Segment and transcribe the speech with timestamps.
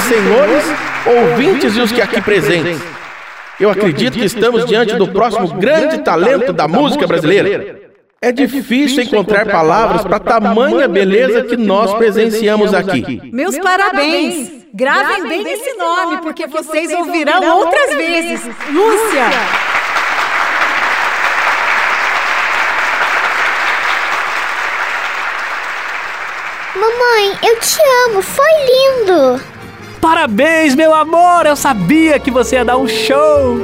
[0.00, 0.64] E senhores,
[1.06, 2.80] ouvintes e os que aqui presentes,
[3.58, 7.90] eu acredito que estamos diante do próximo grande talento da música brasileira.
[8.22, 13.20] É difícil encontrar palavras para tamanha beleza que nós presenciamos aqui.
[13.32, 14.60] Meus parabéns!
[14.72, 18.40] Gravem bem esse nome, porque vocês ouvirão outras vezes.
[18.70, 19.24] Lúcia!
[26.76, 29.49] Mamãe, eu te amo, foi lindo!
[30.00, 31.46] Parabéns, meu amor!
[31.46, 33.58] Eu sabia que você ia dar um show!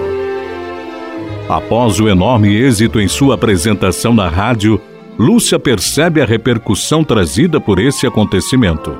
[1.48, 4.80] Após o enorme êxito em sua apresentação na rádio,
[5.18, 8.96] Lúcia percebe a repercussão trazida por esse acontecimento.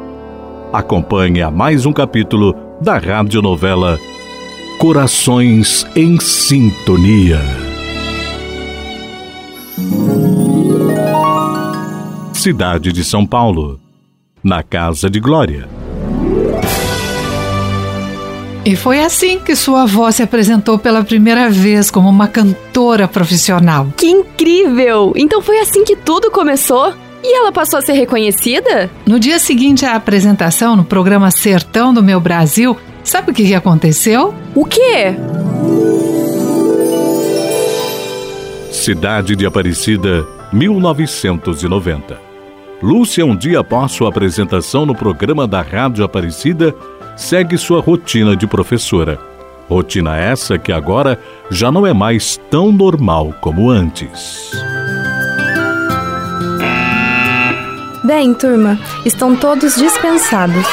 [0.73, 3.99] Acompanhe a mais um capítulo da radionovela
[4.79, 7.41] Corações em Sintonia.
[12.35, 13.81] Cidade de São Paulo,
[14.45, 15.86] na Casa de Glória.
[18.67, 23.87] E foi assim que sua avó se apresentou pela primeira vez como uma cantora profissional.
[23.97, 25.13] Que incrível!
[25.15, 26.93] Então foi assim que tudo começou?
[27.23, 28.91] E ela passou a ser reconhecida?
[29.07, 34.35] No dia seguinte à apresentação no programa Sertão do Meu Brasil, sabe o que aconteceu?
[34.53, 35.15] O quê?
[38.73, 42.19] Cidade de Aparecida, 1990.
[42.83, 46.75] Lúcia, um dia após sua apresentação no programa da Rádio Aparecida,
[47.17, 49.19] segue sua rotina de professora.
[49.69, 51.19] Rotina essa que agora
[51.51, 54.53] já não é mais tão normal como antes.
[58.05, 60.65] Bem, turma, estão todos dispensados.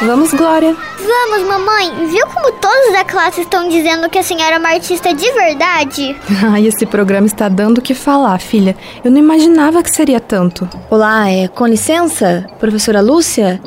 [0.00, 0.76] Vamos, Glória.
[1.06, 2.08] Vamos, mamãe.
[2.08, 6.16] Viu como todos da classe estão dizendo que a senhora é uma artista de verdade?
[6.42, 8.76] Ai, esse programa está dando o que falar, filha.
[9.04, 10.68] Eu não imaginava que seria tanto.
[10.90, 13.60] Olá, é, com licença, professora Lúcia?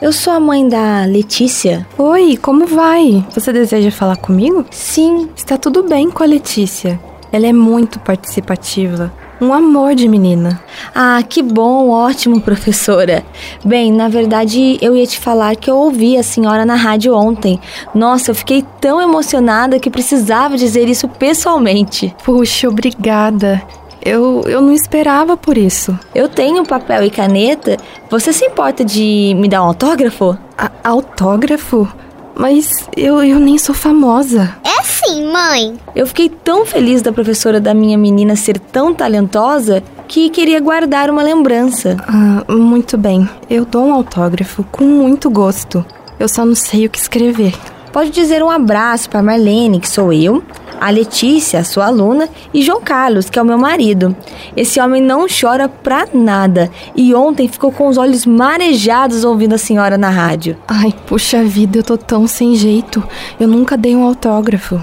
[0.00, 1.86] Eu sou a mãe da Letícia.
[1.98, 3.22] Oi, como vai?
[3.34, 4.64] Você deseja falar comigo?
[4.70, 5.28] Sim.
[5.36, 6.98] Está tudo bem com a Letícia.
[7.30, 9.12] Ela é muito participativa.
[9.40, 10.60] Um amor de menina.
[10.92, 13.24] Ah, que bom, ótimo, professora.
[13.64, 17.60] Bem, na verdade, eu ia te falar que eu ouvi a senhora na rádio ontem.
[17.94, 22.14] Nossa, eu fiquei tão emocionada que precisava dizer isso pessoalmente.
[22.24, 23.62] Puxa, obrigada.
[24.04, 25.96] Eu, eu não esperava por isso.
[26.14, 27.76] Eu tenho papel e caneta.
[28.10, 30.36] Você se importa de me dar um autógrafo?
[30.56, 31.86] A autógrafo?
[32.34, 34.56] Mas eu, eu nem sou famosa.
[34.64, 34.77] É
[35.08, 35.74] sim, mãe.
[35.96, 41.10] Eu fiquei tão feliz da professora da minha menina ser tão talentosa que queria guardar
[41.10, 41.96] uma lembrança.
[42.06, 43.28] Ah, muito bem.
[43.48, 45.84] Eu dou um autógrafo com muito gosto.
[46.20, 47.54] Eu só não sei o que escrever.
[47.92, 50.42] Pode dizer um abraço para Marlene, que sou eu,
[50.78, 54.14] a Letícia, sua aluna, e João Carlos, que é o meu marido.
[54.54, 59.58] Esse homem não chora pra nada e ontem ficou com os olhos marejados ouvindo a
[59.58, 60.56] senhora na rádio.
[60.68, 63.02] Ai, puxa vida, eu tô tão sem jeito.
[63.40, 64.78] Eu nunca dei um autógrafo.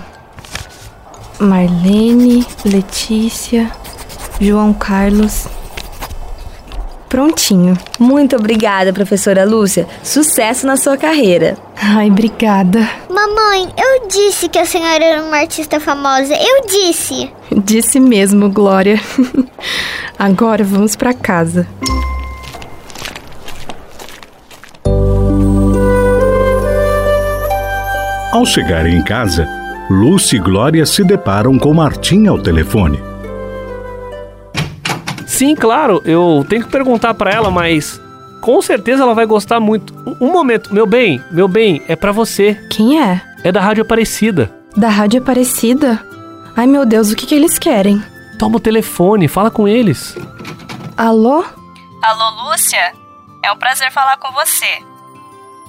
[1.40, 3.72] Marlene, Letícia,
[4.40, 5.48] João Carlos.
[7.10, 7.78] Prontinho.
[8.00, 9.88] Muito obrigada, professora Lúcia.
[10.04, 11.58] Sucesso na sua carreira.
[11.82, 12.90] Ai, obrigada.
[13.10, 16.34] Mamãe, eu disse que a senhora era uma artista famosa.
[16.34, 17.32] Eu disse.
[17.64, 19.00] Disse mesmo, Glória.
[20.20, 21.68] Agora vamos para casa.
[28.32, 29.48] Ao chegarem em casa,
[29.90, 33.00] Lúcia e Glória se deparam com Martim ao telefone.
[35.28, 38.02] Sim, claro, eu tenho que perguntar pra ela, mas
[38.42, 39.94] com certeza ela vai gostar muito.
[40.20, 42.56] Um, um momento, meu bem, meu bem, é pra você.
[42.72, 43.22] Quem é?
[43.44, 44.52] É da Rádio Aparecida.
[44.76, 46.04] Da Rádio Aparecida?
[46.56, 48.02] Ai meu Deus, o que, que eles querem?
[48.40, 50.18] Toma o telefone, fala com eles.
[50.98, 51.44] Alô?
[52.02, 52.94] Alô, Lúcia?
[53.44, 54.66] É um prazer falar com você.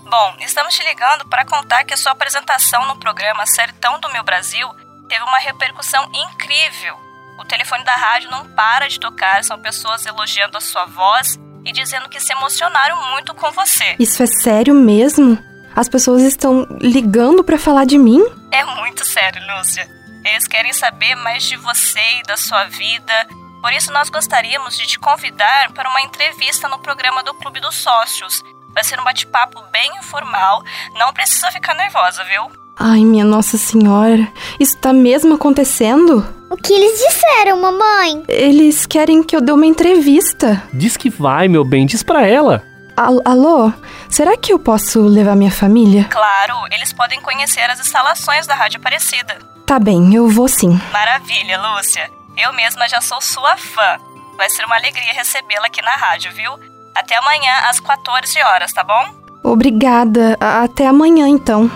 [0.08, 4.22] Bom, estamos te ligando para contar que a sua apresentação no programa Sertão do Meu
[4.22, 4.68] Brasil
[5.08, 6.96] teve uma repercussão incrível.
[7.40, 11.72] O telefone da rádio não para de tocar, são pessoas elogiando a sua voz e
[11.72, 13.96] dizendo que se emocionaram muito com você.
[13.98, 15.36] Isso é sério mesmo?
[15.74, 18.24] As pessoas estão ligando para falar de mim?
[18.52, 19.90] É muito sério, Lúcia.
[20.24, 23.26] Eles querem saber mais de você e da sua vida.
[23.60, 27.74] Por isso, nós gostaríamos de te convidar para uma entrevista no programa do Clube dos
[27.74, 28.44] Sócios.
[28.76, 30.62] Vai ser um bate-papo bem informal.
[30.96, 32.52] Não precisa ficar nervosa, viu?
[32.78, 34.30] Ai, minha Nossa Senhora,
[34.60, 36.22] isso tá mesmo acontecendo?
[36.50, 38.22] O que eles disseram, mamãe?
[38.28, 40.62] Eles querem que eu dê uma entrevista.
[40.74, 42.62] Diz que vai, meu bem, diz pra ela.
[42.94, 43.72] Al alô?
[44.10, 46.04] Será que eu posso levar minha família?
[46.10, 49.38] Claro, eles podem conhecer as instalações da Rádio Aparecida.
[49.64, 50.78] Tá bem, eu vou sim.
[50.92, 52.10] Maravilha, Lúcia.
[52.36, 53.96] Eu mesma já sou sua fã.
[54.36, 56.52] Vai ser uma alegria recebê-la aqui na rádio, viu?
[56.96, 59.04] Até amanhã às 14 horas, tá bom?
[59.42, 60.36] Obrigada.
[60.40, 61.70] Até amanhã, então.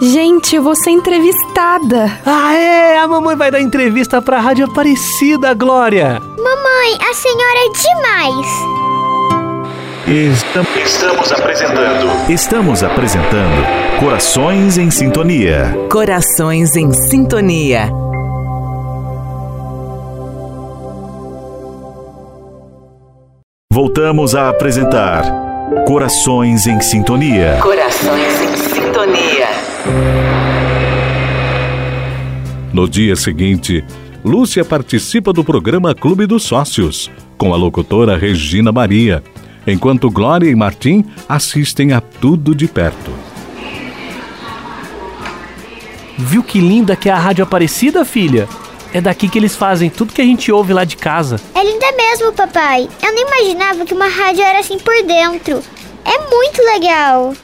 [0.00, 2.10] Gente, eu vou ser entrevistada.
[2.24, 2.98] Ah, é?
[2.98, 6.20] A mamãe vai dar entrevista pra Rádio Aparecida, Glória.
[6.20, 8.82] Mamãe, a senhora é demais.
[10.84, 12.30] Estamos apresentando.
[12.30, 13.64] Estamos apresentando
[14.00, 15.72] Corações em Sintonia.
[15.88, 18.01] Corações em Sintonia.
[23.84, 25.24] Voltamos a apresentar
[25.88, 27.58] Corações em Sintonia.
[27.60, 29.48] Corações em Sintonia.
[32.72, 33.84] No dia seguinte,
[34.24, 39.20] Lúcia participa do programa Clube dos Sócios, com a locutora Regina Maria,
[39.66, 43.10] enquanto Glória e Martim assistem a tudo de perto.
[46.16, 48.46] Viu que linda que é a Rádio Aparecida, filha?
[48.94, 51.40] É daqui que eles fazem tudo que a gente ouve lá de casa.
[51.54, 52.86] É linda mesmo, papai.
[53.02, 55.62] Eu não imaginava que uma rádio era assim por dentro.
[56.04, 57.34] É muito legal.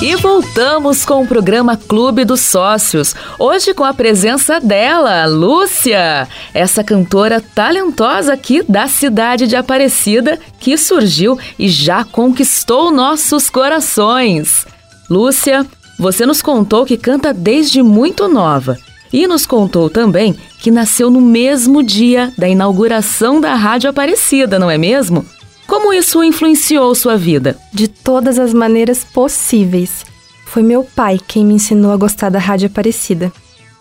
[0.00, 3.14] E voltamos com o programa Clube dos Sócios.
[3.38, 10.78] Hoje com a presença dela, Lúcia, essa cantora talentosa aqui da cidade de Aparecida, que
[10.78, 14.64] surgiu e já conquistou nossos corações.
[15.10, 15.66] Lúcia,
[16.00, 18.78] você nos contou que canta desde muito nova
[19.12, 24.70] e nos contou também que nasceu no mesmo dia da inauguração da Rádio Aparecida, não
[24.70, 25.26] é mesmo?
[25.66, 27.54] Como isso influenciou sua vida?
[27.70, 30.06] De todas as maneiras possíveis.
[30.46, 33.30] Foi meu pai quem me ensinou a gostar da Rádio Aparecida.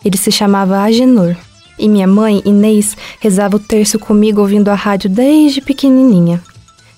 [0.04, 1.38] Ele se chamava Agenor.
[1.80, 6.44] E minha mãe, Inês, rezava o terço comigo ouvindo a rádio desde pequenininha.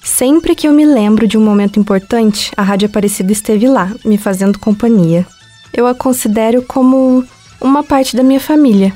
[0.03, 4.17] Sempre que eu me lembro de um momento importante, a Rádio Aparecida esteve lá, me
[4.17, 5.25] fazendo companhia.
[5.71, 7.23] Eu a considero como
[7.61, 8.93] uma parte da minha família.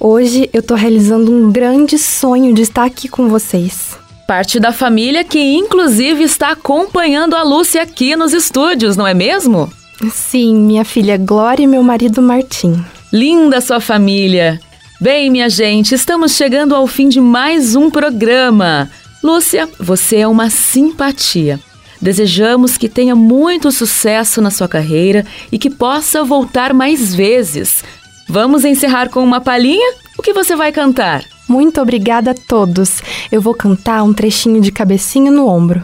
[0.00, 3.96] Hoje eu tô realizando um grande sonho de estar aqui com vocês.
[4.26, 9.72] Parte da família que inclusive está acompanhando a Lúcia aqui nos estúdios, não é mesmo?
[10.12, 12.84] Sim, minha filha Glória e meu marido Martim.
[13.12, 14.60] Linda sua família!
[15.00, 18.90] Bem, minha gente, estamos chegando ao fim de mais um programa.
[19.22, 21.58] Lúcia, você é uma simpatia.
[22.00, 27.82] Desejamos que tenha muito sucesso na sua carreira e que possa voltar mais vezes.
[28.28, 29.94] Vamos encerrar com uma palhinha?
[30.16, 31.24] O que você vai cantar?
[31.48, 33.00] Muito obrigada a todos.
[33.32, 35.82] Eu vou cantar um trechinho de cabecinha no ombro.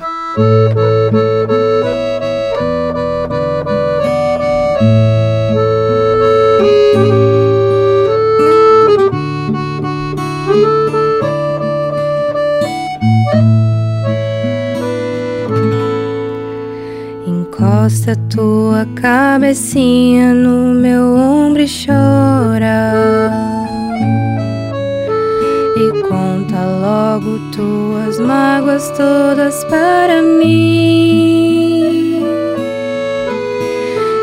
[19.05, 22.91] Cabecinha no meu ombro e chora.
[25.77, 32.19] E conta logo tuas mágoas todas para mim.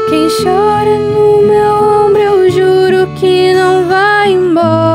[0.09, 4.90] Quem chora no meu ombro, eu juro que não vai embora.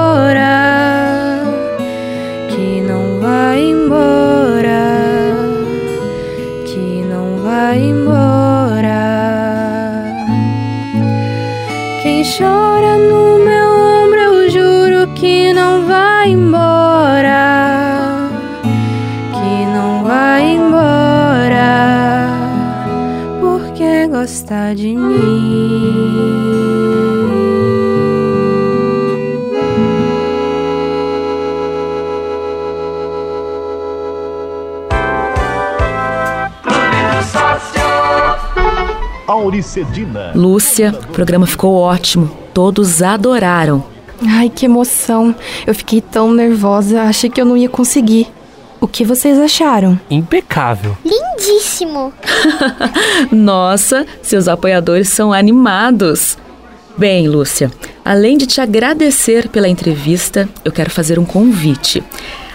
[24.27, 24.97] gosta de mim.
[39.29, 40.33] Auricedina.
[40.35, 42.29] Lúcia, o programa ficou ótimo.
[42.53, 43.85] Todos adoraram.
[44.27, 45.37] Ai, que emoção.
[45.65, 48.27] Eu fiquei tão nervosa, achei que eu não ia conseguir.
[48.81, 49.99] O que vocês acharam?
[50.11, 50.97] Impecável.
[51.05, 52.13] Lindíssimo.
[53.33, 56.37] Nossa, seus apoiadores são animados.
[56.97, 57.71] Bem, Lúcia,
[58.05, 62.03] além de te agradecer pela entrevista, eu quero fazer um convite.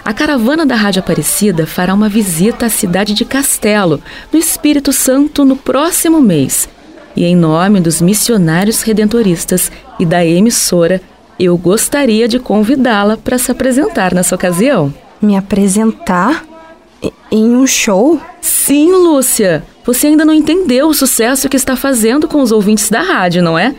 [0.04, 4.00] A caravana da Rádio Aparecida fará uma visita à cidade de Castelo,
[4.32, 6.68] no Espírito Santo, no próximo mês.
[7.14, 11.00] E em nome dos missionários redentoristas e da emissora,
[11.38, 14.92] eu gostaria de convidá-la para se apresentar nessa ocasião.
[15.22, 16.44] Me apresentar?
[17.30, 18.20] Em um show?
[18.40, 19.64] Sim, Lúcia.
[19.84, 23.58] Você ainda não entendeu o sucesso que está fazendo com os ouvintes da rádio, não
[23.58, 23.74] é?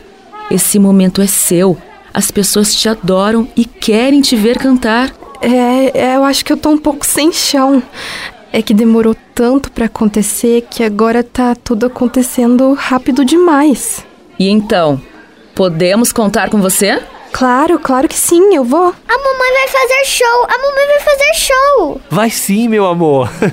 [0.50, 1.76] Esse momento é seu.
[2.12, 5.12] As pessoas te adoram e querem te ver cantar.
[5.40, 7.82] É, é, eu acho que eu tô um pouco sem chão.
[8.52, 14.04] É que demorou tanto para acontecer que agora tá tudo acontecendo rápido demais.
[14.38, 15.00] E então,
[15.54, 17.02] podemos contar com você?
[17.34, 18.94] Claro, claro que sim, eu vou.
[19.08, 22.00] A mamãe vai fazer show, a mamãe vai fazer show.
[22.08, 23.28] Vai sim, meu amor.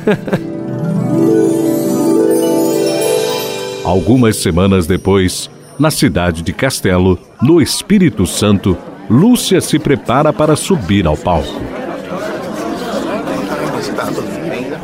[3.83, 8.77] Algumas semanas depois, na cidade de Castelo, no Espírito Santo,
[9.09, 11.59] Lúcia se prepara para subir ao palco.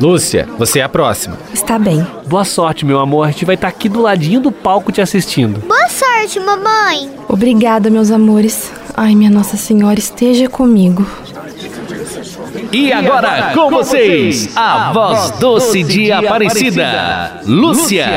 [0.00, 1.38] Lúcia, você é a próxima.
[1.54, 2.04] Está bem.
[2.26, 3.28] Boa sorte, meu amor.
[3.28, 5.60] A gente vai estar aqui do ladinho do palco te assistindo.
[5.60, 7.08] Boa sorte, mamãe.
[7.28, 8.72] Obrigada, meus amores.
[9.00, 11.06] Ai, minha Nossa Senhora, esteja comigo.
[12.72, 18.08] E agora, com vocês, a voz doce de Aparecida, Lúcia.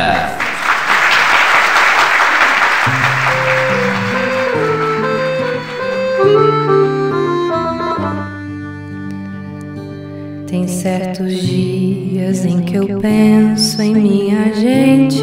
[10.48, 15.22] Tem certos dias em que eu penso em minha gente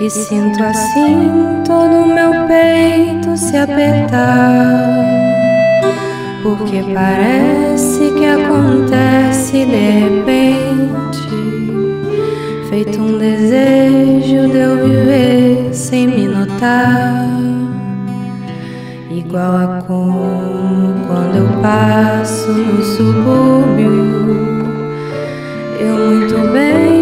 [0.00, 5.04] e sinto assim todo meu peito se apertar.
[6.42, 11.28] Porque parece que acontece de repente,
[12.68, 17.28] feito um desejo de eu viver sem me notar.
[19.10, 23.92] Igual a como quando eu passo no subúrbio,
[25.80, 26.93] eu muito bem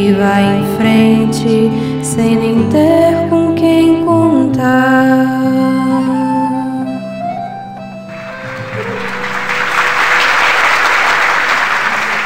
[0.00, 1.70] que vai em frente
[2.02, 5.26] sem nem ter com quem contar.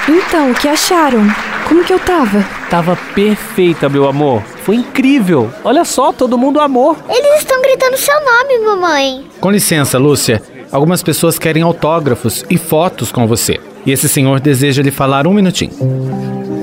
[0.08, 1.26] Então, o que acharam?
[1.66, 2.44] Como que eu tava?
[2.70, 4.42] Tava perfeita, meu amor.
[4.62, 5.50] Foi incrível.
[5.64, 6.96] Olha só, todo mundo amou.
[7.08, 9.26] Eles estão gritando seu nome, mamãe.
[9.40, 10.40] Com licença, Lúcia.
[10.70, 13.58] Algumas pessoas querem autógrafos e fotos com você.
[13.84, 16.53] E esse senhor deseja lhe falar um minutinho.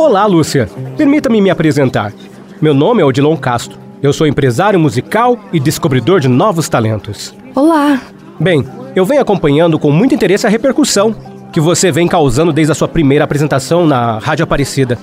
[0.00, 0.66] Olá, Lúcia.
[0.96, 2.10] Permita-me me apresentar.
[2.58, 3.78] Meu nome é Odilon Castro.
[4.02, 7.34] Eu sou empresário musical e descobridor de novos talentos.
[7.54, 8.00] Olá.
[8.40, 8.66] Bem,
[8.96, 11.14] eu venho acompanhando com muito interesse a repercussão
[11.52, 14.98] que você vem causando desde a sua primeira apresentação na Rádio Aparecida.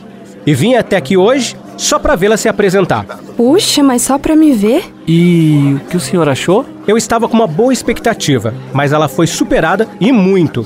[0.48, 3.06] E vim até aqui hoje só para vê-la se apresentar.
[3.38, 4.84] Puxa, mas só para me ver?
[5.08, 6.66] E o que o senhor achou?
[6.88, 10.66] Eu estava com uma boa expectativa, mas ela foi superada e muito.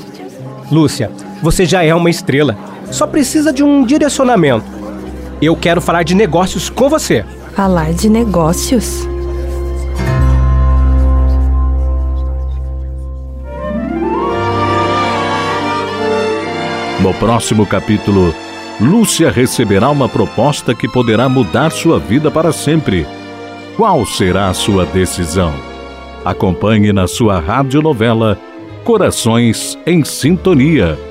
[0.72, 1.12] Lúcia,
[1.44, 2.71] você já é uma estrela.
[2.92, 4.66] Só precisa de um direcionamento.
[5.42, 7.26] Eu quero falar de negócios com você.
[7.56, 9.08] Falar de negócios?
[17.02, 18.34] No próximo capítulo,
[18.80, 23.08] Lúcia receberá uma proposta que poderá mudar sua vida para sempre.
[23.76, 25.52] Qual será a sua decisão?
[26.24, 28.38] Acompanhe na sua radionovela
[28.84, 31.11] Corações em Sintonia.